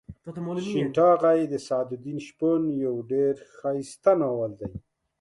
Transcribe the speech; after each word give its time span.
شین 0.67 0.87
ټاغۍ 0.95 1.41
د 1.49 1.55
سعد 1.67 1.87
الدین 1.95 2.19
شپون 2.27 2.61
یو 2.85 2.95
ډېر 3.11 3.33
ښایسته 3.57 4.11
ناول 4.19 4.51
دی. 4.59 4.67